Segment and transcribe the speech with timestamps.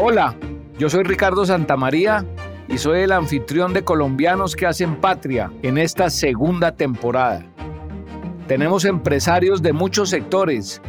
[0.00, 0.36] Hola,
[0.78, 2.24] yo soy Ricardo Santamaría
[2.68, 7.44] y soy el anfitrión de Colombianos que hacen patria en esta segunda temporada.
[8.46, 10.80] Tenemos empresarios de muchos sectores.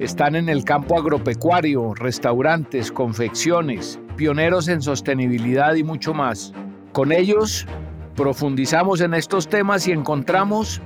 [0.00, 6.52] Están en el campo agropecuario, restaurantes, confecciones, pioneros en sostenibilidad y mucho más.
[6.92, 7.68] Con ellos
[8.16, 10.82] profundizamos en estos temas y encontramos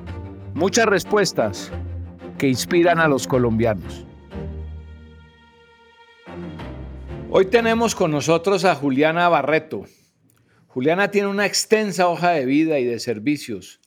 [0.53, 1.73] muchas respuestas
[2.37, 4.05] que inspiran a los colombianos.
[7.33, 9.85] Hoy tenemos con nosotros a Juliana Barreto.
[10.67, 13.81] Juliana tiene una extensa hoja de vida y de servicios,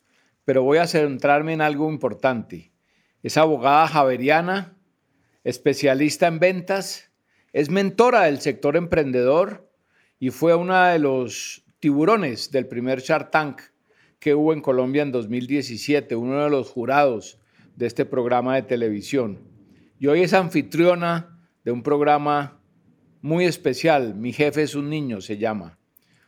[0.45, 2.71] pero voy a centrarme en algo importante.
[3.21, 4.77] Es abogada javeriana,
[5.43, 7.11] especialista en ventas,
[7.51, 9.69] es mentora del sector emprendedor
[10.19, 13.61] y fue una de los tiburones del primer Shark Tank
[14.19, 17.41] que hubo en Colombia en 2017, uno de los jurados
[17.75, 19.41] de este programa de televisión.
[19.99, 22.62] Y hoy es anfitriona de un programa
[23.23, 25.79] muy especial, Mi jefe es un niño se llama.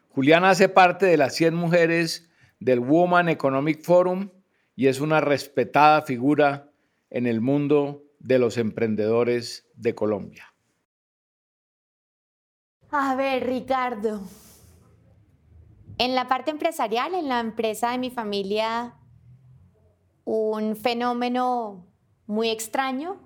[0.10, 4.30] Juliana hace parte de las 100 mujeres del Woman Economic Forum
[4.78, 6.72] y es una respetada figura
[7.10, 10.54] en el mundo de los emprendedores de Colombia.
[12.92, 14.22] A ver, Ricardo.
[15.98, 18.94] En la parte empresarial, en la empresa de mi familia,
[20.24, 21.94] un fenómeno
[22.26, 23.25] muy extraño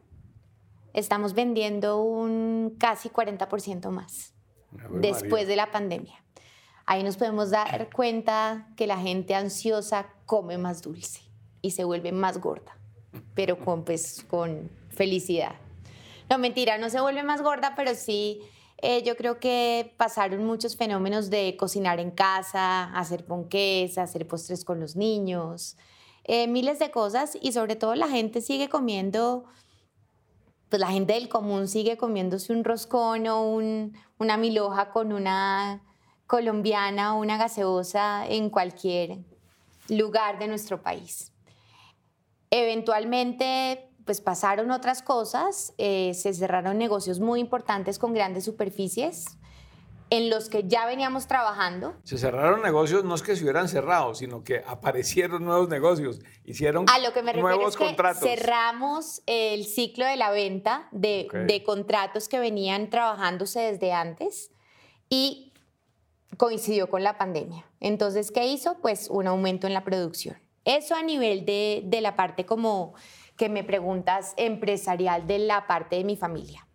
[0.93, 4.33] estamos vendiendo un casi 40% más
[4.91, 6.23] después de la pandemia.
[6.85, 11.21] Ahí nos podemos dar cuenta que la gente ansiosa come más dulce
[11.61, 12.77] y se vuelve más gorda,
[13.35, 15.55] pero con, pues, con felicidad.
[16.29, 18.41] No, mentira, no se vuelve más gorda, pero sí,
[18.81, 24.63] eh, yo creo que pasaron muchos fenómenos de cocinar en casa, hacer ponques, hacer postres
[24.63, 25.75] con los niños,
[26.23, 29.45] eh, miles de cosas y sobre todo la gente sigue comiendo
[30.69, 33.59] pues la gente del común sigue comiéndose un roscón o
[34.19, 35.81] una miloja con una
[36.27, 39.17] colombiana o una gaseosa en cualquier
[39.89, 41.31] lugar de nuestro país.
[42.51, 49.38] Eventualmente, pues pasaron otras cosas, eh, se cerraron negocios muy importantes con grandes superficies,
[50.09, 51.95] en los que ya veníamos trabajando.
[52.03, 56.85] Se cerraron negocios, no es que se hubieran cerrado, sino que aparecieron nuevos negocios, hicieron
[56.89, 61.63] A lo que me refiero es que cerramos el ciclo de la venta de, de
[61.63, 64.51] contratos que venían trabajándose desde antes
[65.09, 65.53] y
[66.37, 67.65] coincidió con la pandemia.
[67.79, 68.77] Entonces, ¿qué hizo?
[68.81, 70.37] Pues un aumento en la producción.
[70.65, 72.93] Eso a nivel de, de la parte como
[73.37, 76.67] que me preguntas empresarial de la parte de mi familia.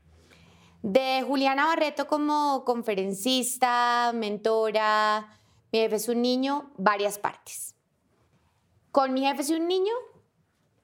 [0.84, 5.40] De Juliana Barreto como conferencista, mentora,
[5.72, 7.74] mi jefe es un niño, varias partes.
[8.92, 9.94] Con mi jefe es un niño,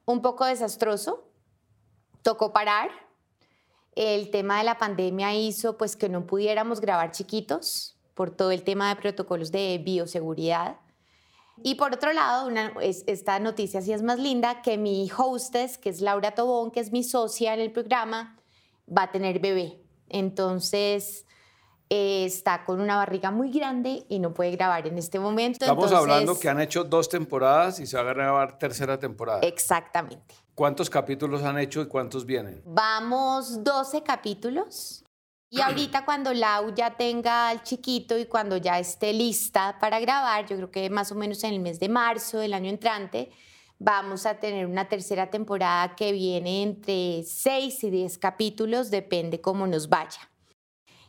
[0.06, 1.28] un poco desastroso,
[2.22, 2.89] tocó parar.
[3.94, 8.62] El tema de la pandemia hizo pues que no pudiéramos grabar chiquitos por todo el
[8.62, 10.81] tema de protocolos de bioseguridad.
[11.62, 12.49] Y por otro lado,
[12.81, 16.91] esta noticia sí es más linda, que mi hostess, que es Laura Tobón, que es
[16.91, 18.39] mi socia en el programa,
[18.89, 19.80] va a tener bebé.
[20.10, 21.26] Entonces,
[21.93, 25.65] eh, está con una barriga muy grande y no puede grabar en este momento.
[25.65, 29.41] Estamos hablando que han hecho dos temporadas y se va a grabar tercera temporada.
[29.41, 30.37] Exactamente.
[30.54, 32.62] ¿Cuántos capítulos han hecho y cuántos vienen?
[32.65, 35.04] Vamos 12 capítulos.
[35.50, 40.47] Y ahorita cuando Lau ya tenga al chiquito y cuando ya esté lista para grabar,
[40.47, 43.32] yo creo que más o menos en el mes de marzo del año entrante,
[43.83, 49.67] Vamos a tener una tercera temporada que viene entre 6 y 10 capítulos, depende cómo
[49.67, 50.21] nos vaya.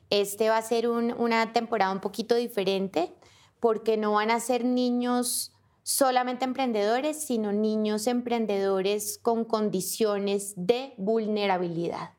[0.10, 3.14] Este va a ser una temporada un poquito diferente
[3.60, 5.52] porque no van a ser niños
[5.84, 12.12] solamente emprendedores, sino niños emprendedores con condiciones de vulnerabilidad.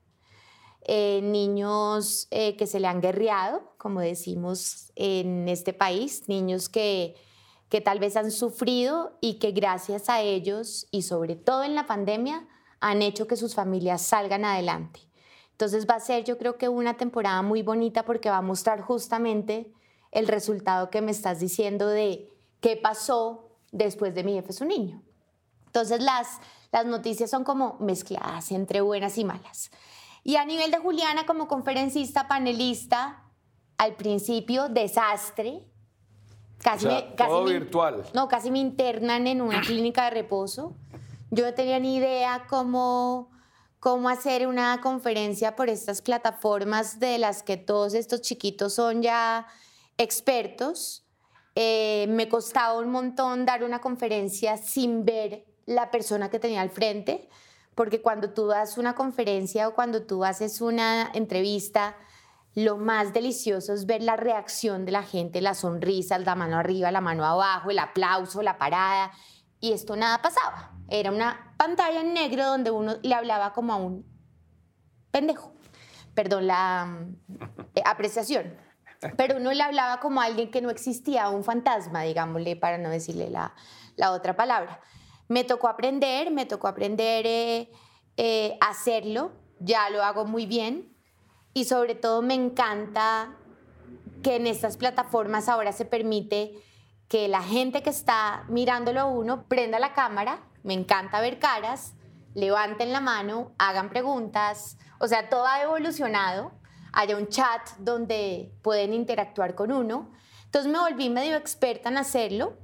[0.82, 7.14] Eh, niños eh, que se le han guerreado, como decimos en este país, niños que
[7.72, 11.86] que tal vez han sufrido y que gracias a ellos y sobre todo en la
[11.86, 12.46] pandemia
[12.80, 15.00] han hecho que sus familias salgan adelante.
[15.52, 18.82] Entonces va a ser yo creo que una temporada muy bonita porque va a mostrar
[18.82, 19.72] justamente
[20.10, 22.28] el resultado que me estás diciendo de
[22.60, 25.02] qué pasó después de mi jefe su niño.
[25.64, 26.40] Entonces las,
[26.72, 29.70] las noticias son como mezcladas entre buenas y malas.
[30.24, 33.24] Y a nivel de Juliana como conferencista, panelista,
[33.78, 35.71] al principio desastre,
[36.62, 36.86] Casi
[37.16, 38.04] todo virtual.
[38.14, 40.76] No, casi me internan en una clínica de reposo.
[41.30, 43.30] Yo no tenía ni idea cómo,
[43.80, 49.46] cómo hacer una conferencia por estas plataformas de las que todos estos chiquitos son ya
[49.98, 51.04] expertos.
[51.54, 56.70] Eh, me costaba un montón dar una conferencia sin ver la persona que tenía al
[56.70, 57.28] frente,
[57.74, 61.96] porque cuando tú das una conferencia o cuando tú haces una entrevista,
[62.54, 66.90] lo más delicioso es ver la reacción de la gente, la sonrisa, la mano arriba,
[66.90, 69.12] la mano abajo, el aplauso, la parada.
[69.58, 70.72] Y esto nada pasaba.
[70.88, 74.04] Era una pantalla en negro donde uno le hablaba como a un
[75.10, 75.54] pendejo.
[76.14, 77.06] Perdón la
[77.74, 78.54] eh, apreciación.
[79.16, 82.90] Pero uno le hablaba como a alguien que no existía, un fantasma, digámosle, para no
[82.90, 83.54] decirle la,
[83.96, 84.80] la otra palabra.
[85.28, 87.72] Me tocó aprender, me tocó aprender eh,
[88.18, 90.91] eh, hacerlo, ya lo hago muy bien
[91.54, 93.36] y sobre todo me encanta
[94.22, 96.54] que en estas plataformas ahora se permite
[97.08, 101.94] que la gente que está mirándolo a uno prenda la cámara, me encanta ver caras,
[102.34, 106.52] levanten la mano, hagan preguntas, o sea, todo ha evolucionado,
[106.92, 110.12] haya un chat donde pueden interactuar con uno.
[110.44, 112.56] Entonces me volví medio experta en hacerlo.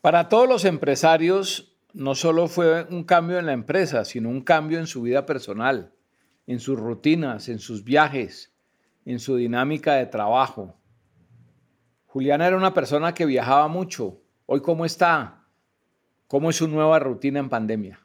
[0.00, 4.78] Para todos los empresarios, no solo fue un cambio en la empresa, sino un cambio
[4.78, 5.95] en su vida personal,
[6.46, 8.52] en sus rutinas, en sus viajes,
[9.04, 10.74] en su dinámica de trabajo.
[12.06, 14.20] Juliana era una persona que viajaba mucho.
[14.46, 15.44] Hoy, ¿cómo está?
[16.28, 18.00] ¿Cómo es su nueva rutina en pandemia?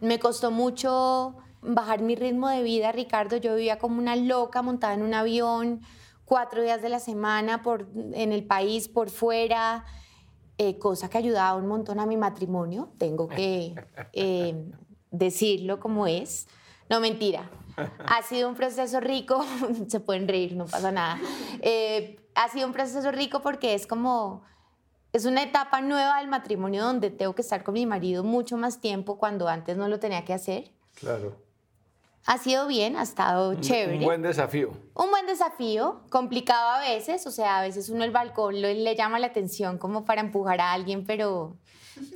[0.00, 3.36] Me costó mucho bajar mi ritmo de vida, Ricardo.
[3.36, 5.80] Yo vivía como una loca montada en un avión
[6.24, 9.84] cuatro días de la semana por, en el país, por fuera.
[10.58, 13.74] Eh, cosa que ayudaba un montón a mi matrimonio, tengo que
[14.12, 14.70] eh,
[15.10, 16.48] decirlo como es.
[16.88, 17.50] No, mentira.
[18.06, 19.44] Ha sido un proceso rico,
[19.88, 21.20] se pueden reír, no pasa nada.
[21.60, 24.42] Eh, ha sido un proceso rico porque es como,
[25.12, 28.80] es una etapa nueva del matrimonio donde tengo que estar con mi marido mucho más
[28.80, 30.72] tiempo cuando antes no lo tenía que hacer.
[30.94, 31.48] Claro
[32.28, 34.00] ha sido bien, ha estado chévere.
[34.00, 34.72] Un buen desafío.
[34.92, 39.18] Un buen desafío, complicado a veces, o sea, a veces uno el balcón le llama
[39.18, 41.56] la atención como para empujar a alguien, pero,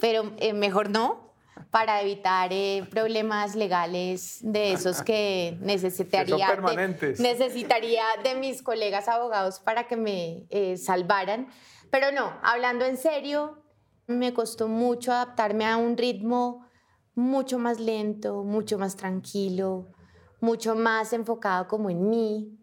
[0.02, 1.31] pero eh, mejor no,
[1.70, 7.18] para evitar eh, problemas legales de esos que necesitaría, permanentes.
[7.18, 11.48] De, necesitaría de mis colegas abogados para que me eh, salvaran.
[11.90, 13.62] Pero no, hablando en serio,
[14.06, 16.66] me costó mucho adaptarme a un ritmo
[17.14, 19.92] mucho más lento, mucho más tranquilo,
[20.40, 22.58] mucho más enfocado como en mí.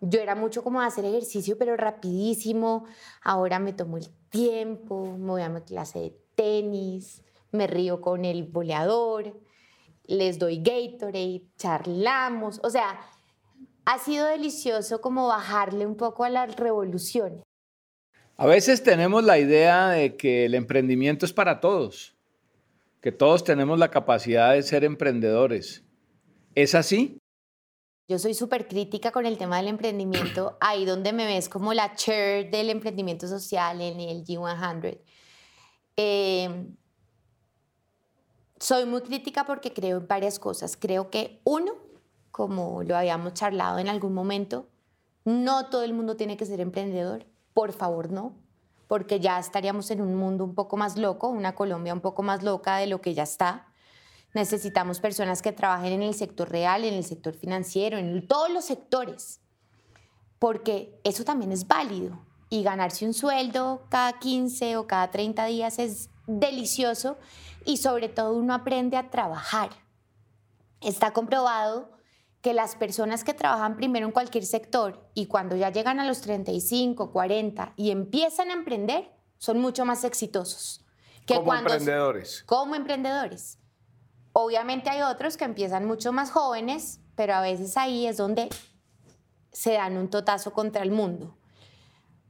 [0.00, 2.84] Yo era mucho como hacer ejercicio, pero rapidísimo.
[3.22, 7.22] Ahora me tomo el tiempo, me voy a mi clase de tenis,
[7.56, 9.40] me río con el boleador,
[10.04, 12.60] les doy Gatorade, charlamos.
[12.62, 13.00] O sea,
[13.84, 17.42] ha sido delicioso como bajarle un poco a la revolución.
[18.36, 22.14] A veces tenemos la idea de que el emprendimiento es para todos,
[23.00, 25.84] que todos tenemos la capacidad de ser emprendedores.
[26.54, 27.18] ¿Es así?
[28.08, 31.94] Yo soy súper crítica con el tema del emprendimiento, ahí donde me ves como la
[31.94, 35.00] chair del emprendimiento social en el G100.
[35.96, 36.76] Em,
[38.58, 40.76] soy muy crítica porque creo en varias cosas.
[40.76, 41.72] Creo que uno,
[42.30, 44.68] como lo habíamos charlado en algún momento,
[45.24, 47.26] no todo el mundo tiene que ser emprendedor.
[47.52, 48.34] Por favor, no.
[48.88, 52.42] Porque ya estaríamos en un mundo un poco más loco, una Colombia un poco más
[52.42, 53.66] loca de lo que ya está.
[54.34, 58.64] Necesitamos personas que trabajen en el sector real, en el sector financiero, en todos los
[58.64, 59.40] sectores,
[60.38, 62.18] porque eso también es válido.
[62.48, 67.16] Y ganarse un sueldo cada 15 o cada 30 días es delicioso
[67.66, 69.70] y sobre todo uno aprende a trabajar.
[70.80, 71.90] Está comprobado
[72.40, 76.20] que las personas que trabajan primero en cualquier sector y cuando ya llegan a los
[76.20, 80.84] 35, 40 y empiezan a emprender, son mucho más exitosos.
[81.26, 82.44] Que como emprendedores.
[82.46, 83.58] Como emprendedores.
[84.32, 88.48] Obviamente hay otros que empiezan mucho más jóvenes, pero a veces ahí es donde
[89.50, 91.36] se dan un totazo contra el mundo.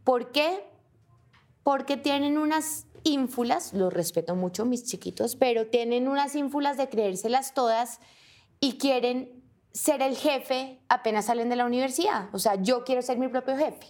[0.02, 0.66] ¿Por qué?
[1.62, 7.54] Porque tienen unas ínfulas, los respeto mucho mis chiquitos, pero tienen unas ínfulas de creérselas
[7.54, 8.00] todas
[8.60, 12.28] y quieren ser el jefe apenas salen de la universidad.
[12.32, 13.86] O sea, yo quiero ser mi propio jefe.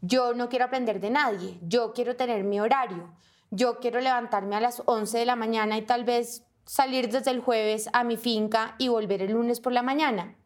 [0.00, 1.58] Yo no quiero aprender de nadie.
[1.62, 3.12] Yo quiero tener mi horario.
[3.50, 7.40] Yo quiero levantarme a las 11 de la mañana y tal vez salir desde el
[7.40, 10.36] jueves a mi finca y volver el lunes por la mañana.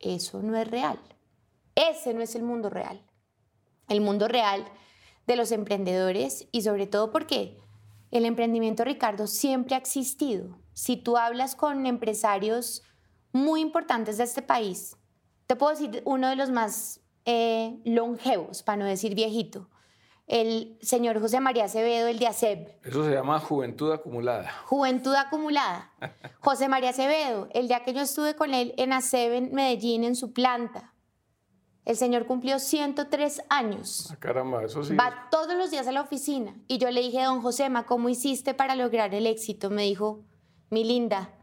[0.00, 0.98] Eso no es real.
[1.74, 3.02] Ese no es el mundo real.
[3.88, 4.64] El mundo real
[5.30, 7.56] de los emprendedores y sobre todo porque
[8.10, 10.58] el emprendimiento, Ricardo, siempre ha existido.
[10.72, 12.82] Si tú hablas con empresarios
[13.32, 14.96] muy importantes de este país,
[15.46, 19.70] te puedo decir uno de los más eh, longevos, para no decir viejito,
[20.26, 22.68] el señor José María Acevedo, el de ACEB.
[22.82, 24.50] Eso se llama juventud acumulada.
[24.64, 25.92] Juventud acumulada.
[26.40, 30.16] José María Acevedo, el día que yo estuve con él en ACEB en Medellín, en
[30.16, 30.92] su planta,
[31.90, 34.10] el señor cumplió 103 años.
[34.12, 34.94] Ah, caramba, eso sí.
[34.94, 36.54] Va todos los días a la oficina.
[36.68, 39.70] Y yo le dije, don Josema, ¿cómo hiciste para lograr el éxito?
[39.70, 40.22] Me dijo,
[40.70, 41.34] mi linda,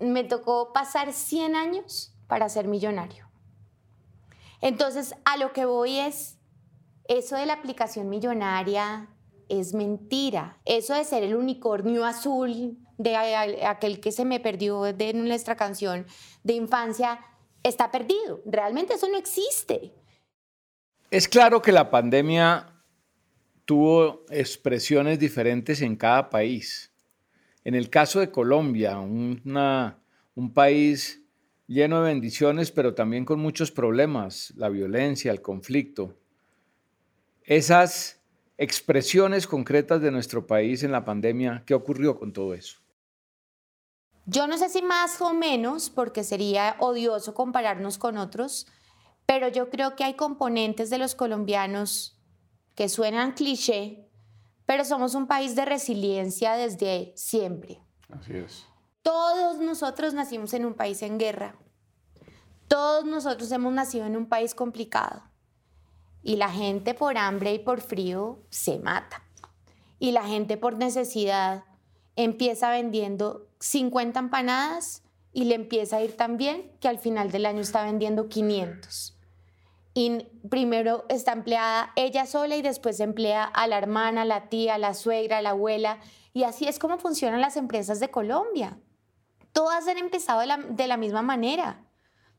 [0.00, 3.30] me tocó pasar 100 años para ser millonario.
[4.60, 6.36] Entonces, a lo que voy es,
[7.08, 9.08] eso de la aplicación millonaria
[9.48, 10.58] es mentira.
[10.66, 16.06] Eso de ser el unicornio azul de aquel que se me perdió de nuestra canción
[16.42, 17.20] de infancia
[17.64, 18.40] está perdido.
[18.46, 19.92] Realmente eso no existe.
[21.10, 22.70] Es claro que la pandemia
[23.64, 26.92] tuvo expresiones diferentes en cada país.
[27.64, 31.22] En el caso de Colombia, un país
[31.66, 36.14] lleno de bendiciones, pero también con muchos problemas, la violencia, el conflicto.
[37.42, 38.20] Esas
[38.58, 42.83] expresiones concretas de nuestro país en la pandemia, ¿qué ocurrió con todo eso?
[44.26, 48.66] Yo no sé si más o menos, porque sería odioso compararnos con otros,
[49.26, 52.18] pero yo creo que hay componentes de los colombianos
[52.74, 54.08] que suenan cliché,
[54.66, 57.80] pero somos un país de resiliencia desde siempre.
[58.10, 58.64] Así es.
[59.02, 61.58] Todos nosotros nacimos en un país en guerra.
[62.68, 65.22] Todos nosotros hemos nacido en un país complicado.
[66.22, 69.22] Y la gente por hambre y por frío se mata.
[69.98, 71.64] Y la gente por necesidad
[72.16, 75.02] empieza vendiendo 50 empanadas
[75.32, 79.16] y le empieza a ir tan bien que al final del año está vendiendo 500.
[79.94, 84.92] Y primero está empleada ella sola y después emplea a la hermana, la tía, la
[84.92, 85.98] suegra, la abuela.
[86.34, 88.78] Y así es como funcionan las empresas de Colombia.
[89.52, 91.86] Todas han empezado de la, de la misma manera.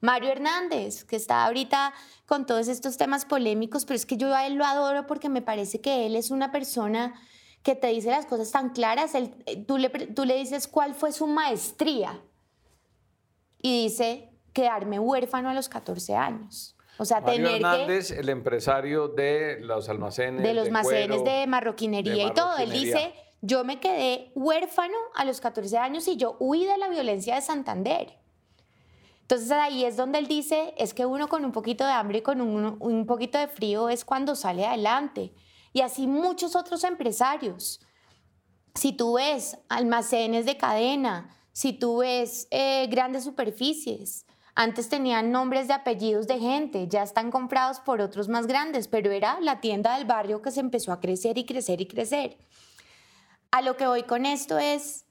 [0.02, 1.92] Mario Hernández, que está ahorita
[2.28, 5.42] con todos estos temas polémicos, pero es que yo a él lo adoro porque me
[5.42, 7.20] parece que él es una persona
[7.66, 9.16] que te dice las cosas tan claras.
[9.16, 12.22] Él, eh, tú, le, tú le dices cuál fue su maestría
[13.60, 16.78] y dice quedarme huérfano a los 14 años.
[17.00, 20.44] O sea, Mario tener Hernández, el empresario de los almacenes.
[20.44, 22.56] De los almacenes de, marroquinería y todo.
[22.60, 26.88] Él dice, yo me quedé huérfano a los 14 años y yo huí de la
[26.88, 28.20] violencia de Santander.
[29.22, 32.22] Entonces ahí es donde él dice, es que uno con un poquito de hambre y
[32.22, 35.34] con un, un poquito de frío es cuando sale adelante.
[35.76, 37.82] Y así muchos otros empresarios.
[38.76, 45.68] Si tú ves almacenes de cadena, si tú ves eh, grandes superficies, antes tenían nombres
[45.68, 49.98] de apellidos de gente, ya están comprados por otros más grandes, pero era la tienda
[49.98, 52.38] del barrio que se empezó a crecer y crecer y crecer.
[53.52, 55.04] A lo que voy con esto es,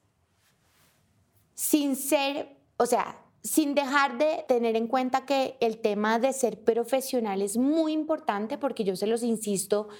[1.52, 6.64] sin ser, o sea, sin dejar de tener en cuenta que el tema de ser
[6.64, 9.90] profesional es muy importante, porque yo se los insisto,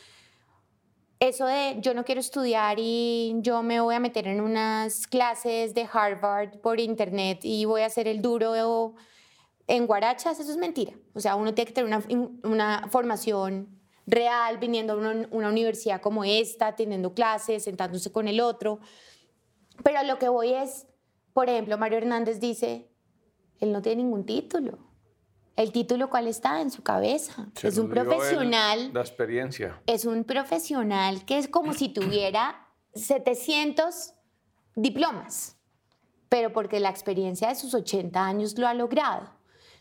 [1.29, 5.75] eso de yo no quiero estudiar y yo me voy a meter en unas clases
[5.75, 8.95] de Harvard por internet y voy a hacer el duro
[9.67, 10.93] en guarachas, eso es mentira.
[11.15, 16.01] O sea, uno tiene que tener una, una formación real viniendo a una, una, universidad
[16.01, 18.81] como esta, teniendo clases, sentándose con el otro.
[19.83, 20.87] Pero lo que voy es,
[21.33, 22.91] por ejemplo, Mario Hernández dice,
[23.61, 24.94] él no tiene ningún título.
[25.57, 26.61] El título, ¿cuál está?
[26.61, 27.47] En su cabeza.
[27.63, 28.93] es un profesional.
[28.93, 29.81] la experiencia.
[29.87, 34.15] Es un profesional que es como si tuviera 700
[34.75, 35.57] diplomas,
[36.29, 39.31] pero porque la experiencia de sus 80 años lo ha logrado.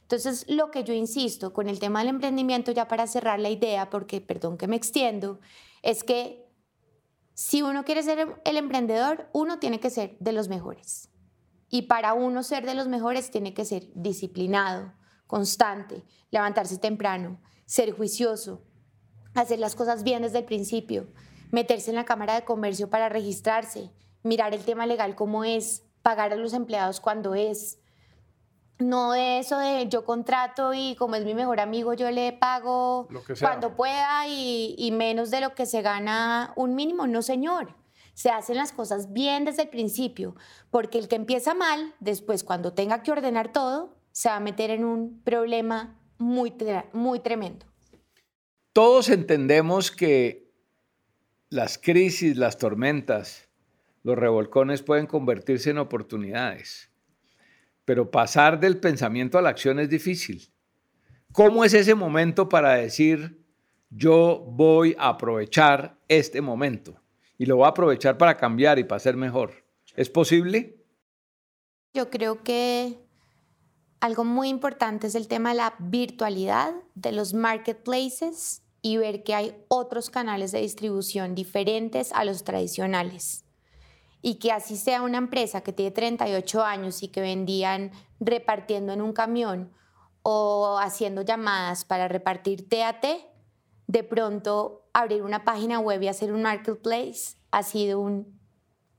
[0.01, 3.89] Entonces, lo que yo insisto con el tema del emprendimiento, ya para cerrar la idea,
[3.89, 5.39] porque perdón que me extiendo,
[5.81, 6.45] es que
[7.33, 11.09] si uno quiere ser el emprendedor, uno tiene que ser de los mejores.
[11.69, 14.93] Y para uno ser de los mejores tiene que ser disciplinado,
[15.27, 18.61] constante, levantarse temprano, ser juicioso,
[19.33, 21.07] hacer las cosas bien desde el principio,
[21.51, 23.91] meterse en la Cámara de Comercio para registrarse,
[24.23, 27.79] mirar el tema legal como es, pagar a los empleados cuando es.
[28.79, 33.07] No de eso de yo contrato y como es mi mejor amigo yo le pago
[33.39, 37.07] cuando pueda y, y menos de lo que se gana un mínimo.
[37.07, 37.75] No, señor
[38.13, 40.35] se hacen las cosas bien desde el principio,
[40.69, 44.69] porque el que empieza mal, después cuando tenga que ordenar todo, se va a meter
[44.69, 46.53] en un problema muy,
[46.93, 47.65] muy tremendo.
[48.71, 50.49] Todos entendemos que
[51.49, 53.49] las crisis, las tormentas,
[54.03, 56.89] los revolcones pueden convertirse en oportunidades,
[57.83, 60.47] pero pasar del pensamiento a la acción es difícil.
[61.33, 63.43] ¿Cómo es ese momento para decir,
[63.89, 67.03] yo voy a aprovechar este momento?
[67.37, 69.65] y lo voy a aprovechar para cambiar y para ser mejor.
[69.95, 70.77] ¿Es posible?
[71.93, 72.97] Yo creo que
[74.03, 79.33] algo muy importante es el tema de la virtualidad de los marketplaces y ver que
[79.33, 83.45] hay otros canales de distribución diferentes a los tradicionales.
[84.21, 89.01] Y que así sea una empresa que tiene 38 años y que vendían repartiendo en
[89.01, 89.71] un camión
[90.21, 93.05] o haciendo llamadas para repartir TAT,
[93.87, 98.37] de pronto abrir una página web y hacer un marketplace ha sido un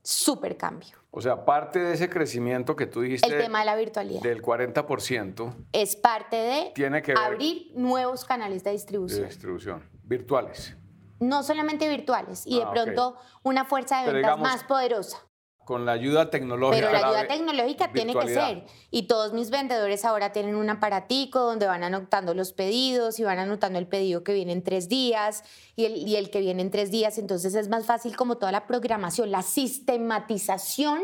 [0.01, 1.04] súper cambio.
[1.17, 3.33] O sea, parte de ese crecimiento que tú dijiste...
[3.33, 4.21] El tema de la virtualidad.
[4.21, 5.55] Del 40%.
[5.71, 9.21] Es parte de tiene que abrir nuevos canales de distribución.
[9.21, 10.75] De distribución, virtuales.
[11.21, 15.25] No solamente virtuales, y de ah, pronto una fuerza de ventas más poderosa.
[15.65, 16.87] Con la ayuda tecnológica.
[16.87, 18.65] Pero la ayuda tecnológica tiene que ser.
[18.91, 23.39] Y todos mis vendedores ahora tienen un aparatico donde van anotando los pedidos y van
[23.39, 25.43] anotando el pedido que viene en tres días
[25.75, 27.17] y el, y el que viene en tres días.
[27.17, 31.01] Entonces es más fácil como toda la programación, la sistematización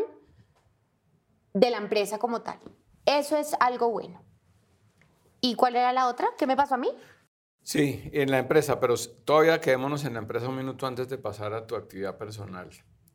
[1.54, 2.58] de la empresa como tal.
[3.04, 4.22] Eso es algo bueno.
[5.40, 6.28] ¿Y cuál era la otra?
[6.38, 6.88] ¿Qué me pasó a mí?
[7.62, 11.52] Sí, en la empresa, pero todavía quedémonos en la empresa un minuto antes de pasar
[11.52, 12.70] a tu actividad personal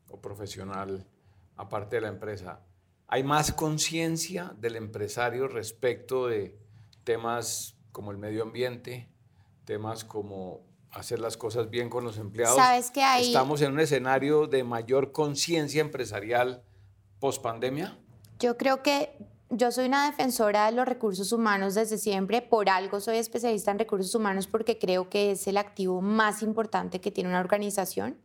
[0.08, 1.06] o profesional
[1.58, 2.60] aparte de la empresa,
[3.06, 6.56] ¿hay más conciencia del empresario respecto de
[7.04, 9.10] temas como el medio ambiente,
[9.64, 10.62] temas como
[10.92, 12.56] hacer las cosas bien con los empleados?
[12.56, 13.26] ¿Sabes que hay...
[13.26, 16.62] ¿Estamos en un escenario de mayor conciencia empresarial
[17.18, 17.98] post pandemia?
[18.38, 19.18] Yo creo que
[19.50, 23.78] yo soy una defensora de los recursos humanos desde siempre, por algo soy especialista en
[23.78, 28.18] recursos humanos porque creo que es el activo más importante que tiene una organización.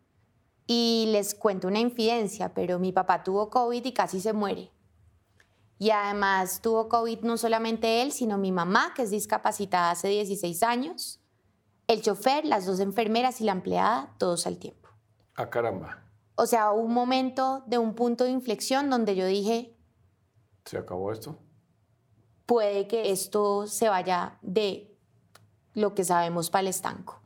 [0.76, 4.72] Y les cuento una infidencia, pero mi papá tuvo COVID y casi se muere.
[5.78, 10.64] Y además tuvo COVID no solamente él, sino mi mamá, que es discapacitada hace 16
[10.64, 11.20] años,
[11.86, 14.90] el chofer, las dos enfermeras y la empleada, todos al tiempo.
[15.36, 16.02] Ah, caramba.
[16.34, 19.78] O sea, un momento de un punto de inflexión donde yo dije...
[20.66, 21.38] ¿Se acabó esto?
[22.48, 24.98] Puede que esto se vaya de
[25.76, 27.23] lo que sabemos para el estanco.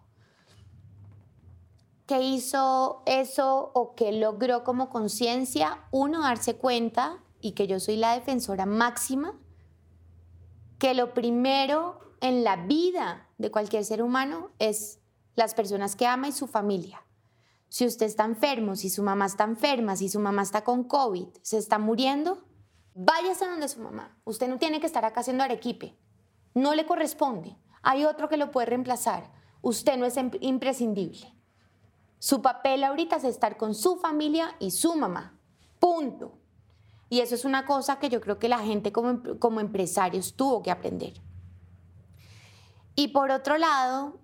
[2.08, 5.84] ¿Qué hizo eso o qué logró como conciencia?
[5.92, 9.38] Uno, darse cuenta, y que yo soy la defensora máxima,
[10.80, 15.00] que lo primero en la vida de cualquier ser humano es
[15.36, 17.06] las personas que ama y su familia.
[17.68, 21.28] Si usted está enfermo, si su mamá está enferma, si su mamá está con COVID,
[21.42, 22.46] se está muriendo,
[22.94, 24.18] váyase a donde su mamá.
[24.24, 26.00] Usted no tiene que estar acá haciendo arequipe.
[26.54, 27.58] No le corresponde.
[27.84, 29.32] Hay otro que lo puede reemplazar.
[29.62, 31.37] Usted no es imprescindible.
[32.20, 35.38] Su papel ahorita es estar con su familia y su mamá.
[35.80, 36.38] Punto.
[37.10, 40.62] Y eso es una cosa que yo creo que la gente como, como empresarios tuvo
[40.62, 41.14] que aprender.
[42.96, 44.18] Y por otro lado,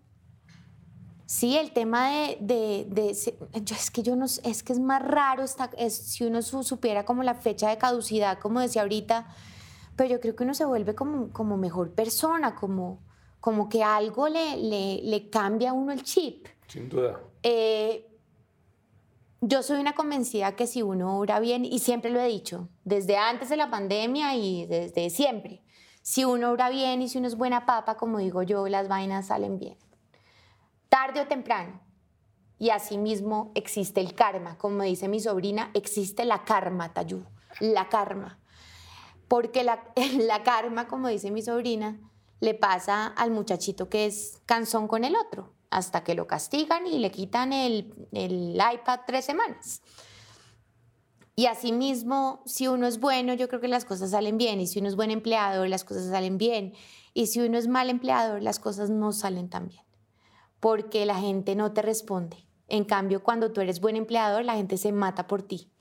[1.27, 6.25] sí, el tema de, de, es que yo no, es que es más raro si
[6.25, 9.27] uno supiera como la fecha de caducidad, como decía ahorita,
[9.95, 12.99] pero yo creo que uno se vuelve como, como mejor persona, como,
[13.39, 16.47] como que algo le, le, le cambia a uno el chip.
[16.67, 17.19] Sin duda.
[17.43, 18.09] Eh,
[19.41, 23.17] yo soy una convencida que si uno obra bien, y siempre lo he dicho, desde
[23.17, 25.61] antes de la pandemia y desde siempre,
[26.01, 29.27] si uno obra bien y si uno es buena papa, como digo yo, las vainas
[29.27, 29.77] salen bien.
[30.87, 31.81] Tarde o temprano.
[32.57, 34.57] Y asimismo existe el karma.
[34.57, 37.25] Como dice mi sobrina, existe la karma, Tayú.
[37.59, 38.39] La karma.
[39.27, 41.99] Porque la, karma, como dice mi sobrina,
[42.39, 46.99] le pasa al muchachito que es cansón con el otro hasta que lo castigan y
[46.99, 49.81] le quitan el, iPad tres semanas.
[51.35, 54.61] Y asimismo, si uno es bueno, yo creo que las cosas salen bien.
[54.61, 56.73] Y si uno es buen empleador, las cosas salen bien.
[57.15, 59.83] Y si uno es mal empleador, las cosas no salen tan bien.
[60.59, 62.37] Porque la gente no te responde.
[62.67, 65.71] En cambio, cuando tú eres buen empleador, la gente se mata por ti.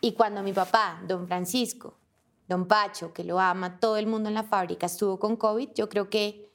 [0.00, 1.98] Y cuando mi papá, don Francisco,
[2.48, 5.90] don Pacho, que lo ama, todo el mundo en la fábrica estuvo con COVID, yo
[5.90, 6.53] creo que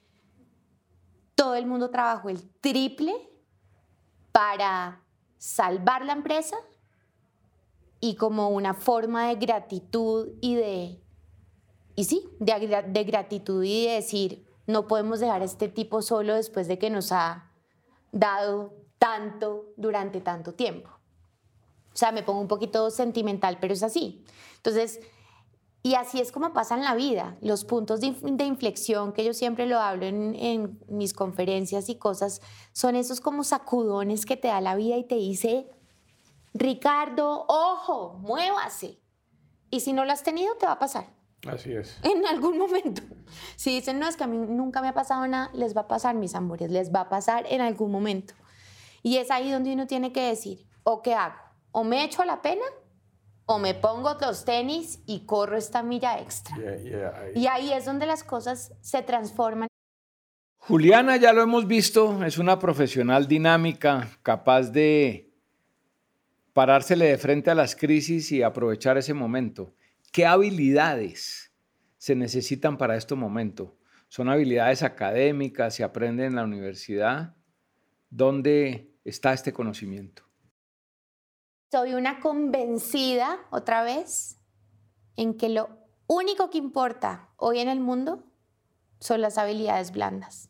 [1.39, 3.13] todo el mundo trabajó el triple
[4.33, 5.05] para
[5.37, 6.57] salvar la empresa
[8.01, 11.01] y como una forma de gratitud y de,
[11.95, 16.35] y sí, de, de gratitud y de decir, no podemos dejar a este tipo solo
[16.35, 17.49] después de que nos ha
[18.11, 20.89] dado tanto durante tanto tiempo.
[21.93, 24.25] O sea, me pongo un poquito sentimental, pero es así.
[24.57, 24.99] Entonces,
[25.81, 27.37] y así es como pasa en la vida.
[27.41, 28.07] Los puntos de,
[28.43, 32.41] inflexión, que yo siempre lo hablo en, mis conferencias y cosas,
[32.73, 35.69] son esos como sacudones que te da la vida y te dice,
[36.53, 38.99] Ricardo, ojo, muévase.
[39.69, 41.13] Y si no lo has tenido, te va a pasar.
[41.47, 41.97] Así es.
[42.03, 43.01] En algún momento.
[43.57, 45.87] Si dicen, no, es que a mí nunca me ha pasado nada, les va a
[45.87, 48.33] pasar, mis amores, les va a pasar en algún momento.
[49.03, 51.35] Y es ahí donde uno tiene que decir, ¿o qué hago?
[51.71, 52.65] ¿O me echo a la pena
[53.51, 56.55] o me pongo los tenis y corro esta milla extra.
[57.33, 59.67] Y ahí es donde las cosas se transforman.
[60.57, 65.33] Juliana, ya lo hemos visto, es una profesional dinámica, capaz de
[66.53, 69.73] parársele de frente a las crisis y aprovechar ese momento.
[70.11, 71.51] ¿Qué habilidades
[71.97, 73.75] se necesitan para este momento?
[74.09, 75.73] ¿Son habilidades académicas?
[75.73, 77.35] ¿Se aprenden en la universidad?
[78.11, 80.28] ¿Dónde está este conocimiento?
[81.71, 84.39] Soy una convencida, otra vez,
[85.15, 85.69] en que lo
[86.07, 88.23] único que importa hoy en el mundo
[88.99, 90.49] son las habilidades blandas.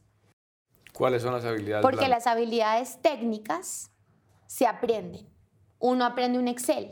[0.94, 3.92] ¿Cuáles son las habilidades Porque las habilidades técnicas
[4.48, 5.28] se aprenden.
[5.78, 6.90] Uno aprende un Excel,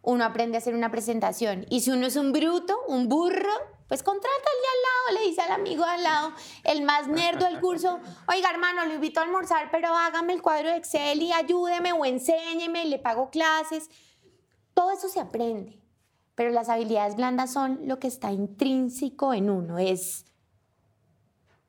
[0.00, 1.66] uno aprende a hacer una presentación.
[1.68, 3.52] Y si uno es un bruto, un burro,
[3.90, 7.08] pues contrata al de al lado, le dice al amigo de al lado, el más
[7.08, 7.98] nerdo del curso,
[8.28, 12.04] oiga hermano, lo invito a almorzar, pero hágame el cuadro de Excel y ayúdeme o
[12.04, 13.90] enséñeme, le pago clases.
[14.74, 15.82] Todo eso se aprende,
[16.36, 20.24] pero las habilidades blandas son lo que está intrínseco en uno, es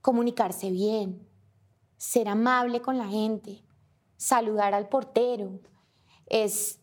[0.02, 1.28] comunicarse bien,
[1.98, 3.64] ser amable con la gente,
[4.18, 5.60] saludar al portero,
[6.28, 6.80] es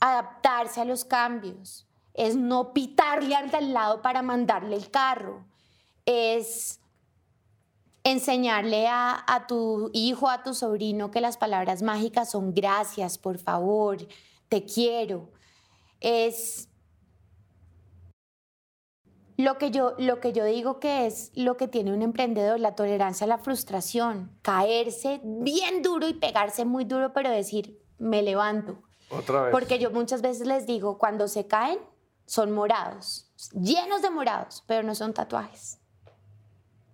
[0.00, 5.44] adaptarse a los cambios, es no pitarle al lado para mandarle el carro,
[6.06, 6.80] es
[8.04, 13.38] enseñarle a, a, tu hijo, a tu sobrino que las palabras mágicas son gracias, por
[13.38, 13.98] favor,
[14.48, 15.30] te quiero.
[16.00, 16.70] Es
[19.36, 22.74] lo que, yo, lo que yo digo que es lo que tiene un emprendedor, la
[22.74, 28.82] tolerancia a la frustración, caerse bien duro y pegarse muy duro, pero decir, me levanto.
[29.10, 29.52] Otra vez.
[29.52, 31.78] Porque yo muchas veces les digo, cuando se caen,
[32.30, 33.26] son morados,
[33.60, 35.80] llenos de morados, pero no son tatuajes.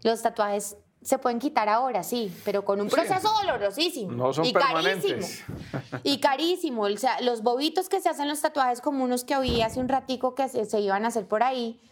[0.02, 4.12] Los tatuajes se pueden quitar ahora, sí, pero con un proceso dolorosísimo.
[4.12, 5.44] No son y permanentes.
[5.44, 6.00] carísimo.
[6.04, 6.82] Y carísimo.
[6.84, 9.88] O sea, los bobitos que se hacen los tatuajes, como unos que oí hace un
[9.88, 11.82] ratico que se, se iban a hacer por ahí,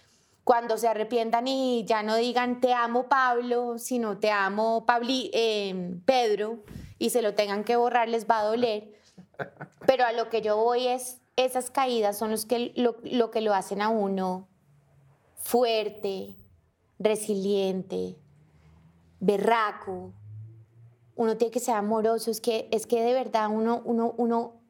[0.43, 5.99] cuando se arrepientan y ya no digan te amo Pablo, sino te amo Pabli, eh,
[6.07, 6.65] Pedro,
[6.99, 8.95] y se lo tengan que borrar, les va a doler.
[9.87, 13.55] Pero a lo que yo voy es, esas caídas son los que, lo, que lo
[13.55, 14.49] hacen a uno
[15.37, 16.37] fuerte,
[16.99, 18.17] resiliente,
[19.21, 20.13] berraco.
[21.17, 24.61] Uno tiene que ser amoroso, es que, es que de verdad uno, uno, uno,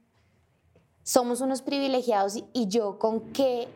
[1.03, 3.69] somos unos privilegiados y, y yo con qué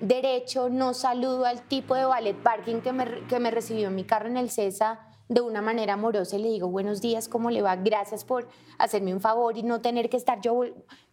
[0.00, 4.04] derecho no saludo al tipo de ballet parking que me, que me recibió en mi
[4.04, 7.62] carro en el CESA de una manera amorosa y le digo, buenos días, ¿cómo le
[7.62, 7.76] va?
[7.76, 10.62] Gracias por hacerme un favor y no tener que estar yo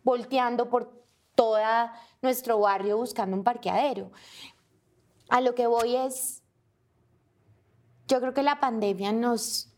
[0.03, 0.91] volteando por
[1.35, 1.59] todo
[2.23, 4.11] nuestro barrio buscando un parqueadero.
[5.29, 6.41] A lo que voy es,
[8.07, 9.71] yo creo que la pandemia nos,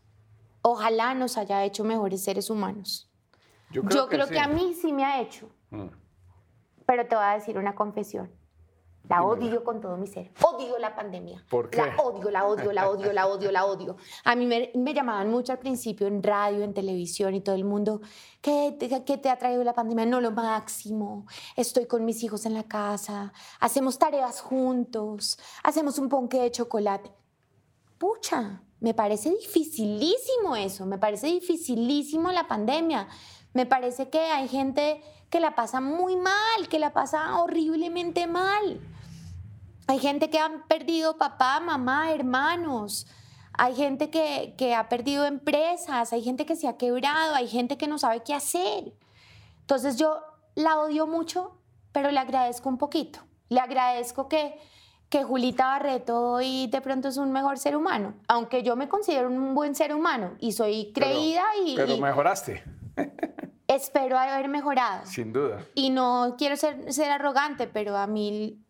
[0.62, 3.10] ojalá nos haya hecho mejores seres humanos.
[3.70, 4.32] Yo creo, Yo creo sí.
[4.32, 5.88] que a mí sí me ha hecho, Mm.
[6.86, 8.30] pero te voy a decir una confesión.
[9.10, 10.30] La odio con todo mi ser.
[10.40, 11.44] Odio la pandemia.
[11.50, 11.78] ¿Por qué?
[11.78, 13.96] La odio, la odio, la odio, la odio, la odio.
[14.24, 17.64] A mí me, me llamaban mucho al principio en radio, en televisión y todo el
[17.64, 18.00] mundo.
[18.40, 20.06] ¿Qué, te- ¿Qué te ha traído la pandemia?
[20.06, 21.26] No, lo máximo.
[21.56, 23.32] Estoy con mis hijos en la casa.
[23.58, 25.38] Hacemos tareas juntos.
[25.64, 27.10] Hacemos un ponque de chocolate.
[27.98, 30.86] Pucha, me parece dificilísimo eso.
[30.86, 33.08] Me parece dificilísimo la pandemia.
[33.54, 38.80] Me parece que hay gente que la pasa muy mal, que la pasa horriblemente mal.
[39.90, 43.06] Hay gente que han perdido papá, mamá, hermanos.
[43.52, 46.12] Hay gente que, que ha perdido empresas.
[46.12, 47.34] Hay gente que se ha quebrado.
[47.34, 48.92] Hay gente que no sabe qué hacer.
[49.62, 50.20] Entonces yo
[50.54, 51.58] la odio mucho,
[51.92, 53.18] pero le agradezco un poquito.
[53.48, 54.58] Le agradezco que,
[55.08, 58.14] que Julita Barreto hoy de pronto es un mejor ser humano.
[58.28, 62.00] Aunque yo me considero un buen ser humano y soy Pero- creída y, Pero y
[62.00, 62.62] mejoraste,
[63.66, 65.04] espero haber mejorado.
[65.06, 65.64] sin duda.
[65.74, 68.60] Y no quiero ser, ser arrogante, pero a mí,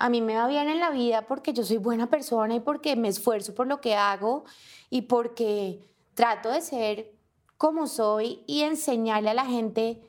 [0.00, 2.96] a mí me va bien en la vida porque yo soy buena persona y porque
[2.96, 4.44] me esfuerzo por lo que hago
[4.88, 5.84] y porque
[6.14, 7.12] trato de ser
[7.58, 10.00] como soy y enseñarle a la gente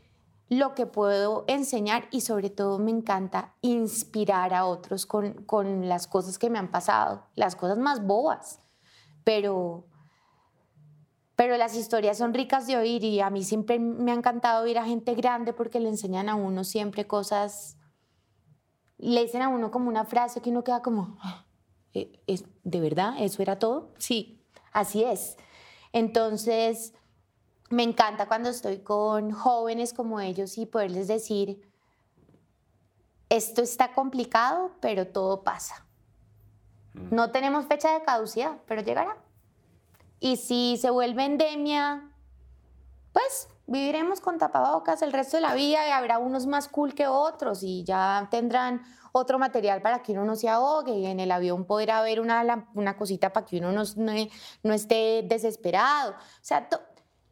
[0.47, 6.07] lo que puedo enseñar y sobre todo me encanta inspirar a otros con, con las
[6.07, 8.61] cosas que me han pasado, las cosas más bobas,
[9.25, 9.83] pero,
[11.35, 14.79] pero las historias son ricas de oír y a mí siempre me ha encantado oír
[14.79, 17.77] a gente grande porque le enseñan a uno siempre cosas,
[19.01, 21.45] le dicen a uno como una frase que uno queda como, "Ah,
[21.93, 23.15] ¿e- ¿es, ¿de verdad?
[23.19, 23.91] ¿Eso era todo?
[23.97, 25.37] Sí, así es.
[25.93, 26.93] Entonces,
[27.69, 31.61] me encanta cuando estoy con jóvenes como ellos y poderles decir,
[33.29, 35.85] esto está complicado, pero todo pasa.
[36.93, 39.17] No tenemos fecha de caducidad, pero llegará.
[40.19, 42.11] Y si se vuelve endemia,
[43.13, 47.07] pues viviremos con tapabocas el resto de la vida y habrá unos más cool que
[47.07, 51.31] otros y ya tendrán otro material para que uno no se ahogue y en el
[51.31, 54.13] avión podrá haber una, una cosita para que uno no, no,
[54.63, 56.11] no esté desesperado.
[56.11, 56.79] O sea, to-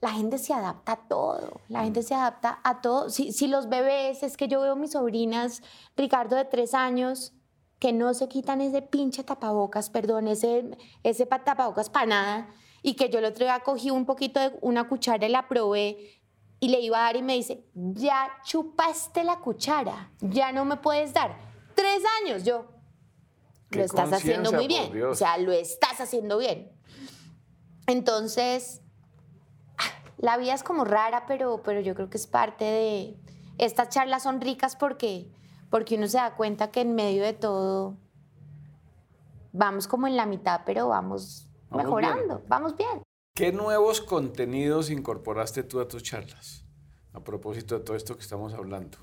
[0.01, 3.09] la gente se adapta a todo, la gente se adapta a todo.
[3.09, 5.61] Si, si los bebés, es que yo veo mis sobrinas,
[5.97, 7.33] Ricardo de tres años,
[7.79, 12.49] que no se quitan ese pinche tapabocas, perdón, ese, ese pa- tapabocas para nada,
[12.81, 16.18] y que yo el otro día cogí un poquito de una cuchara y la probé,
[16.59, 20.77] y le iba a dar y me dice, ya chupaste la cuchara, ya no me
[20.77, 21.37] puedes dar.
[21.75, 22.65] Tres años, yo,
[23.71, 25.03] lo estás haciendo muy bien.
[25.03, 26.71] O sea, lo estás haciendo bien.
[27.87, 28.81] Entonces,
[30.17, 33.17] la vida es como rara, pero, pero yo creo que es parte de...
[33.57, 35.31] Estas charlas son ricas porque,
[35.69, 37.97] porque uno se da cuenta que en medio de todo
[39.51, 43.01] vamos como en la mitad, pero vamos, mejorando, vamos bien.
[43.39, 46.65] ¿Qué nuevos contenidos incorporaste tú a tus charlas?
[47.13, 48.97] A propósito de todo esto que estamos hablando.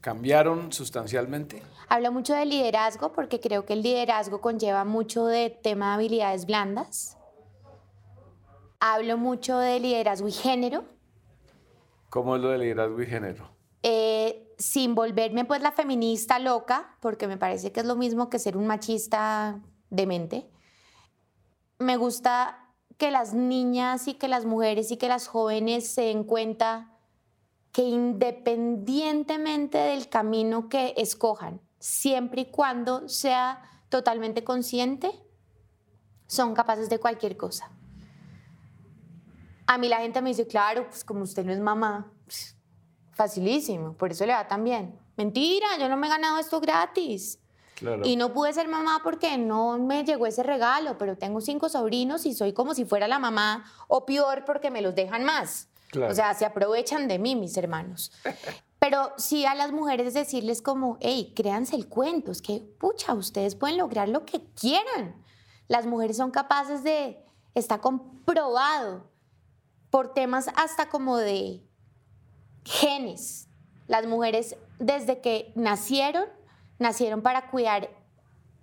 [0.00, 1.62] ¿Cambiaron sustancialmente?
[1.90, 6.46] Hablo mucho de liderazgo porque creo que el liderazgo conlleva mucho de tema de habilidades
[6.46, 7.18] blandas.
[8.80, 10.86] Hablo mucho de liderazgo y género.
[12.08, 13.50] ¿Cómo es lo de liderazgo y género?
[13.82, 18.38] Eh, sin volverme pues la feminista loca, porque me parece que es lo mismo que
[18.38, 20.50] ser un machista demente.
[21.78, 22.63] Me gusta
[22.96, 26.90] que las niñas y que las mujeres y que las jóvenes se den cuenta
[27.72, 35.10] que independientemente del camino que escojan, siempre y cuando sea totalmente consciente,
[36.26, 37.70] son capaces de cualquier cosa.
[39.66, 42.56] A mí la gente me dice, claro, pues como usted no es mamá, pues,
[43.12, 44.98] facilísimo, por eso le va tan bien.
[45.16, 47.40] Mentira, yo no me he ganado esto gratis.
[48.04, 52.26] Y no pude ser mamá porque no me llegó ese regalo, pero tengo cinco sobrinos
[52.26, 55.68] y soy como si fuera la mamá, o peor porque me los dejan más.
[56.02, 58.10] O sea, se aprovechan de mí, mis hermanos.
[58.80, 63.54] Pero sí a las mujeres decirles como, hey, créanse el cuento, es que, pucha, ustedes
[63.54, 65.24] pueden lograr lo que quieran.
[65.68, 69.08] Las mujeres son capaces de, está comprobado
[69.88, 71.62] por temas hasta como de
[72.64, 73.48] genes.
[73.86, 76.26] Las mujeres desde que nacieron,
[76.78, 77.90] nacieron para cuidar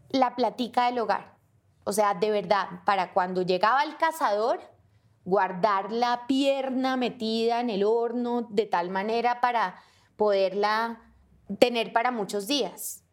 [0.10, 1.38] la platica del hogar.
[1.84, 4.60] O sea, de verdad, para cuando llegaba el cazador,
[5.26, 9.76] guardar la pierna metida en el horno de tal manera para
[10.16, 11.02] poderla
[11.60, 13.04] tener para muchos días.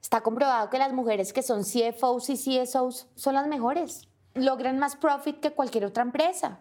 [0.00, 4.08] Está comprobado que las mujeres que son CFOs y CSOs son las mejores.
[4.34, 6.60] Logran más profit que cualquier otra empresa.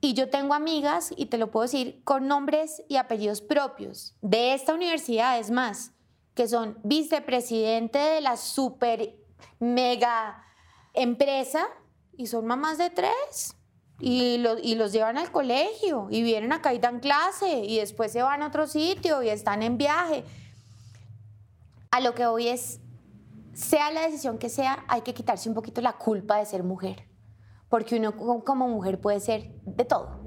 [0.00, 4.52] Y yo tengo amigas, y te lo puedo decir, con nombres y apellidos propios de
[4.52, 5.93] esta universidad, es más,
[6.34, 9.16] que son vicepresidente de la super
[9.60, 10.44] mega
[10.92, 11.66] empresa
[12.16, 13.56] y son mamás de tres
[14.00, 18.42] y, los llevan al colegio y vienen acá y dan clase y después se van
[18.42, 20.24] a otro sitio y están en viaje.
[21.90, 22.80] A lo que hoy es,
[23.52, 27.08] sea la decisión que sea, hay que quitarse un poquito la culpa de ser mujer,
[27.68, 30.23] porque uno como mujer puede ser de todo.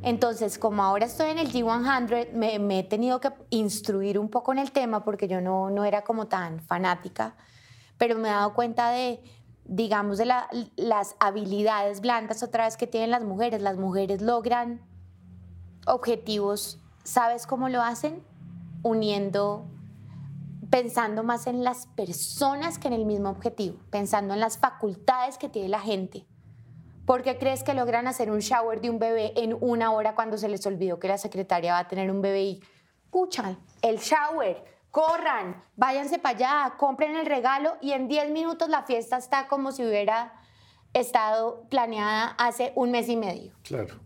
[0.00, 4.58] Entonces, como ahora estoy en el G100, me, he tenido que instruir un poco en
[4.58, 7.36] el tema porque yo no, no era como tan fanática,
[7.98, 9.22] pero me he dado cuenta de,
[9.64, 10.26] digamos, de
[10.76, 13.62] las habilidades blandas otra vez que tienen las mujeres.
[13.62, 14.80] Las mujeres logran
[15.86, 18.24] objetivos, ¿sabes cómo lo hacen?
[18.82, 19.66] Uniendo,
[20.70, 25.48] pensando más en las personas que en el mismo objetivo, pensando en las facultades que
[25.48, 26.26] tiene la gente.
[27.06, 30.38] ¿Por qué crees que logran hacer un shower de un bebé en una hora cuando
[30.38, 32.62] se les olvidó que la secretaria va a tener un bebé y,
[33.12, 38.84] escuchan, el shower, corran, váyanse para allá, compren el regalo y en 10 minutos la
[38.84, 40.32] fiesta está como si hubiera
[40.94, 43.52] estado planeada hace un mes y medio.
[43.64, 44.00] Claro.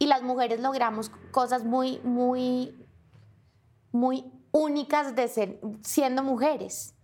[0.00, 2.74] Y las mujeres logramos cosas muy, muy,
[3.92, 6.96] muy únicas de ser, siendo mujeres.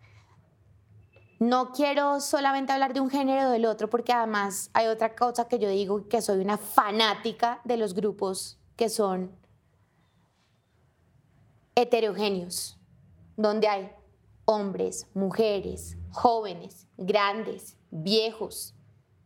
[1.39, 5.47] No quiero solamente hablar de un género o del otro, porque además hay otra cosa
[5.47, 9.31] que yo digo, que soy una fanática de los grupos que son
[11.77, 12.79] heterogéneos
[13.37, 13.93] donde hay
[14.47, 18.75] hombres, mujeres, jóvenes, grandes, viejos,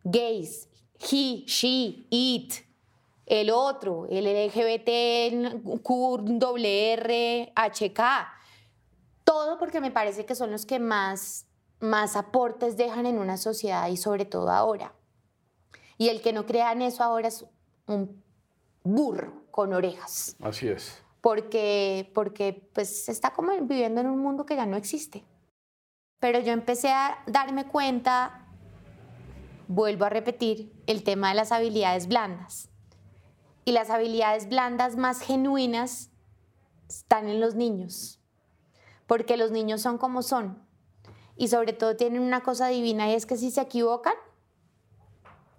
[0.04, 2.52] gays, he, she, it,
[3.24, 4.90] el otro, el LGBT,
[5.82, 8.00] WR, HK.
[9.24, 11.46] Todo porque me parece que son los que más,
[11.82, 14.94] más aportes dejan en una sociedad y sobre todo ahora.
[15.98, 17.44] Y el que no crea en eso ahora es
[17.86, 18.22] un
[18.82, 20.34] burro con orejas.
[20.40, 25.24] Así es porque, porque pues está como viviendo en un mundo que ya no existe.
[26.18, 28.48] Pero yo empecé a darme cuenta,
[29.68, 32.68] vuelvo a repetir, el tema de las habilidades blandas.
[33.64, 36.10] Y las habilidades blandas más genuinas
[36.88, 38.20] están en los niños,
[39.06, 40.61] porque los niños son como son.
[41.42, 44.14] Y sobre todo tienen una cosa divina y es que si se equivocan,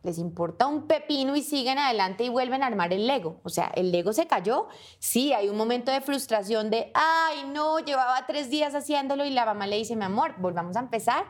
[0.02, 3.42] les importa un pepino y siguen adelante y vuelven a armar el Lego.
[3.44, 4.70] O sea, el Lego se cayó.
[5.00, 9.44] Sí, hay un momento de frustración de, ay, no, llevaba tres días haciéndolo y la
[9.44, 11.26] mamá le dice, mi amor, volvamos a empezar.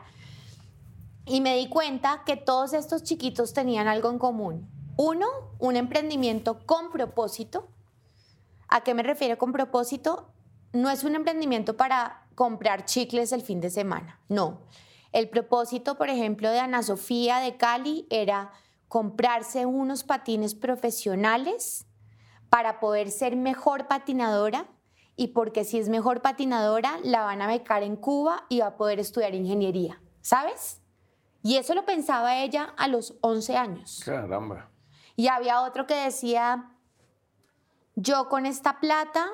[1.26, 4.70] Y me di cuenta que todos estos chiquitos tenían algo en común.
[4.96, 5.26] Uno,
[5.58, 7.66] un emprendimiento con propósito
[8.68, 10.30] ¿A qué me refiero con propósito?
[10.72, 14.62] No es un emprendimiento para comprar chicles el fin de semana, no.
[15.12, 18.50] El propósito, por ejemplo, de Ana Sofía de Cali era
[18.88, 21.86] comprarse unos patines profesionales
[22.48, 24.66] para poder ser mejor patinadora
[25.16, 28.76] y porque si es mejor patinadora la van a becar en Cuba y va a
[28.76, 30.80] poder estudiar ingeniería, ¿sabes?
[31.42, 34.02] Y eso lo pensaba ella a los 11 años.
[34.04, 34.70] Caramba.
[35.14, 36.72] Y había otro que decía,
[37.94, 39.28] yo con esta plata,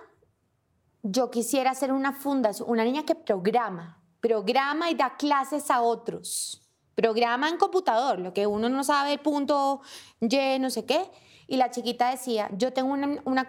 [1.02, 6.62] yo quisiera ser una fundación, una niña que programa, programa y da clases a otros.
[6.94, 9.80] Programa en computador, lo que uno no sabe, el punto
[10.20, 11.10] Y, no sé qué.
[11.46, 13.46] Y la chiquita decía, yo tengo una, una,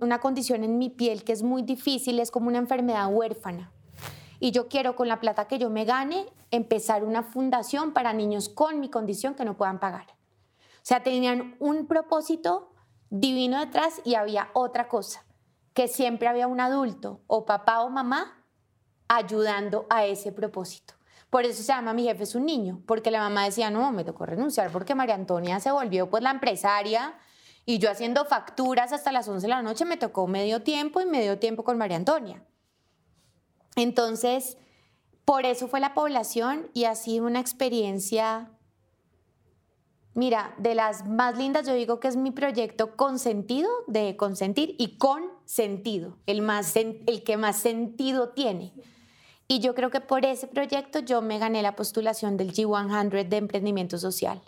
[0.00, 3.72] una condición en mi piel que es muy difícil, es como una enfermedad huérfana.
[4.38, 8.48] Y yo quiero con la plata que yo me gane empezar una fundación para niños
[8.48, 10.06] con mi condición que no puedan pagar.
[10.06, 12.70] O sea, tenían un propósito
[13.10, 15.25] divino detrás y había otra cosa,
[15.76, 18.42] que siempre había un adulto o papá o mamá
[19.08, 20.94] ayudando a ese propósito.
[21.28, 24.02] Por eso se llama Mi jefe es un niño, porque la mamá decía, no, me
[24.02, 27.14] tocó renunciar porque María Antonia se volvió pues la empresaria
[27.66, 31.04] y yo haciendo facturas hasta las 11 de la noche me tocó medio tiempo y
[31.04, 32.42] medio tiempo con María Antonia.
[33.76, 34.56] Entonces,
[35.26, 38.50] por eso fue la población y ha sido una experiencia
[40.14, 44.74] Mira, de las más lindas yo digo que es mi proyecto con sentido, de consentir
[44.78, 48.74] y con sentido, el, más, el que más sentido tiene.
[49.48, 53.36] Y yo creo que por ese proyecto yo me gané la postulación del G100 de
[53.36, 54.42] emprendimiento social,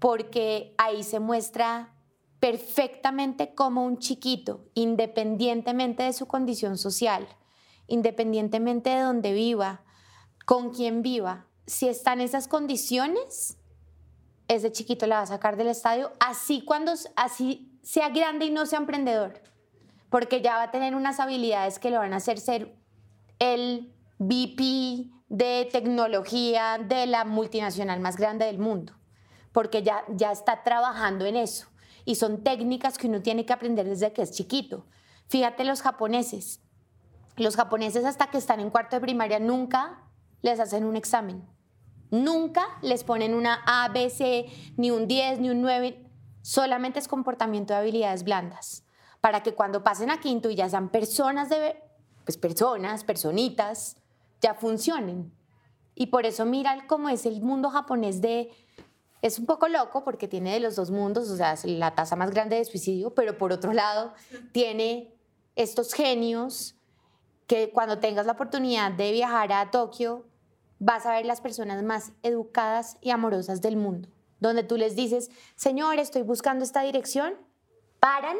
[0.00, 1.94] porque ahí se muestra
[2.40, 7.28] perfectamente cómo un chiquito, independientemente de su condición social,
[7.86, 9.82] independientemente de dónde viva,
[10.46, 13.58] con quién viva, si está en esas condiciones,
[14.48, 18.64] ese chiquito la va a sacar del estadio, así cuando así sea grande y no
[18.64, 19.42] sea emprendedor,
[20.10, 22.76] porque ya va a tener unas habilidades que le van a hacer ser
[23.38, 28.94] el VP de tecnología de la multinacional más grande del mundo,
[29.52, 31.68] porque ya, ya está trabajando en eso.
[32.04, 34.86] Y son técnicas que uno tiene que aprender desde que es chiquito.
[35.28, 36.60] Fíjate los japoneses.
[37.36, 40.02] Los japoneses hasta que están en cuarto de primaria nunca
[40.40, 41.46] les hacen un examen
[42.10, 46.04] Nunca les ponen una A, B, C, ni un 10, ni un 9.
[46.42, 48.84] Solamente es comportamiento de habilidades blandas.
[49.28, 51.76] Para que cuando pasen a quinto y ya sean personas de,
[52.24, 53.96] pues personas, personitas,
[54.40, 55.30] ya funcionen.
[55.94, 58.50] Y por eso mira cómo es el mundo japonés de...
[59.20, 62.16] Es un poco loco porque tiene de los dos mundos, o sea, es la tasa
[62.16, 64.14] más grande de suicidio, pero por otro lado
[64.52, 65.14] tiene
[65.56, 66.74] estos genios
[67.46, 70.24] que cuando tengas la oportunidad de viajar a Tokio,
[70.78, 74.08] vas a ver las personas más educadas y amorosas del mundo,
[74.40, 77.34] donde tú les dices, Señor, estoy buscando esta dirección,
[78.00, 78.38] paran,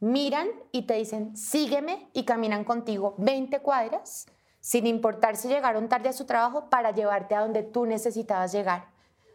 [0.00, 4.26] miran y te dicen, sígueme y caminan contigo 20 cuadras,
[4.60, 8.88] sin importar si llegaron tarde a su trabajo, para llevarte a donde tú necesitabas llegar.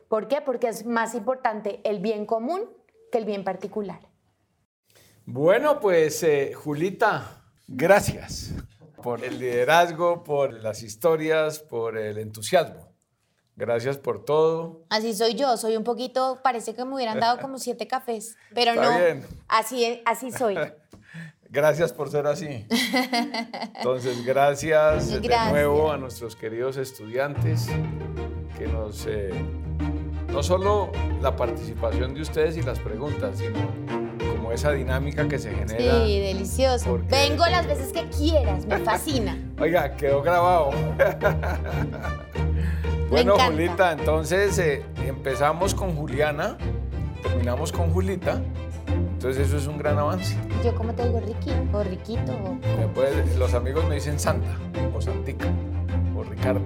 [0.07, 0.41] ¿Por qué?
[0.41, 2.69] Porque es más importante el bien común
[3.11, 3.99] que el bien particular.
[5.25, 8.53] Bueno, pues eh, Julita, gracias
[9.01, 12.90] por el liderazgo, por las historias, por el entusiasmo.
[13.61, 14.81] Gracias por todo.
[14.89, 18.73] Así soy yo, soy un poquito, parece que me hubieran dado como siete cafés, pero
[18.73, 18.89] no,
[19.47, 20.57] Así, así soy.
[21.51, 22.65] Gracias por ser así.
[23.75, 27.67] Entonces, gracias, de nuevo a nuestros queridos estudiantes
[28.57, 29.31] que nos, eh,
[30.29, 33.59] no solo la participación de ustedes y las preguntas, sino
[34.51, 36.05] esa dinámica que se genera.
[36.05, 36.99] Sí, delicioso.
[37.09, 39.37] Vengo las veces que quieras, me fascina.
[39.59, 40.71] Oiga, quedó grabado.
[43.11, 46.57] Bueno, Julita, entonces eh, empezamos con Juliana,
[47.21, 48.41] terminamos con Julita.
[48.87, 50.35] Entonces eso es un gran avance.
[50.63, 52.57] Yo como te digo Ricky o Riquito.
[53.37, 54.49] los amigos me dicen Santa
[54.95, 55.47] o Santica
[56.17, 56.61] o Ricardo.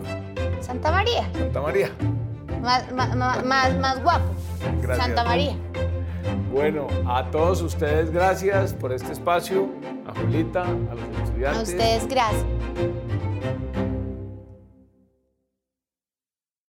[0.62, 1.30] Santa María.
[1.34, 1.90] Santa María.
[2.62, 4.26] Más, más, más, guapo.
[4.96, 5.56] Santa María.
[6.54, 9.70] Bueno, a todos ustedes gracias por este espacio,
[10.08, 11.60] a Julita, a los estudiantes.
[11.60, 12.46] A ustedes gracias.